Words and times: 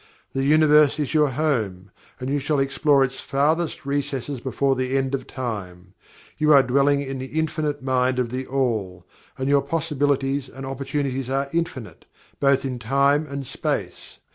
The 0.33 0.43
Universe 0.43 0.97
is 0.97 1.13
your 1.13 1.29
home, 1.29 1.91
and 2.19 2.27
you 2.27 2.39
shall 2.39 2.57
explore 2.57 3.03
its 3.03 3.19
farthest 3.19 3.85
recesses 3.85 4.39
before 4.41 4.75
the 4.75 4.97
end 4.97 5.13
of 5.13 5.27
Time. 5.27 5.93
You 6.39 6.53
are 6.53 6.63
dwelling 6.63 7.03
in 7.03 7.19
the 7.19 7.27
Infinite 7.27 7.83
Mind 7.83 8.17
of 8.17 8.31
THE 8.31 8.47
ALL, 8.47 9.05
and 9.37 9.47
your 9.47 9.61
possibilities 9.61 10.49
and 10.49 10.65
opportunities 10.65 11.29
are 11.29 11.49
infinite, 11.53 12.05
both 12.39 12.65
in 12.65 12.79
time 12.79 13.27
and 13.29 13.45
space. 13.45 14.17